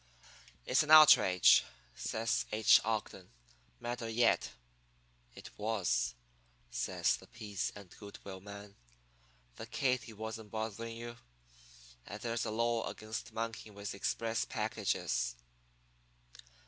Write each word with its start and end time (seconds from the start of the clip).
"'It's 0.65 0.81
an 0.81 0.89
outrage,' 0.89 1.63
says 1.93 2.47
H. 2.51 2.81
Ogden, 2.83 3.29
madder 3.79 4.09
yet. 4.09 4.49
"'It 5.35 5.47
was,' 5.59 6.15
says 6.71 7.15
the 7.17 7.27
peace 7.27 7.71
and 7.75 7.95
good 7.99 8.17
will 8.23 8.39
man. 8.41 8.73
'The 9.57 9.67
Katy 9.67 10.13
wasn't 10.13 10.49
bothering 10.49 10.97
you, 10.97 11.17
and 12.07 12.19
there's 12.23 12.45
a 12.45 12.49
law 12.49 12.89
against 12.89 13.31
monkeying 13.31 13.75
with 13.75 13.93
express 13.93 14.43
packages.' 14.43 15.35